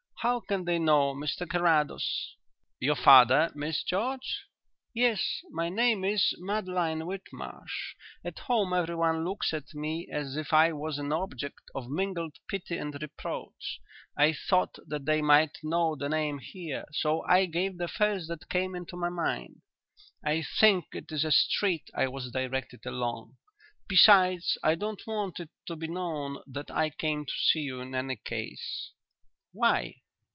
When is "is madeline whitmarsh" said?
6.05-7.95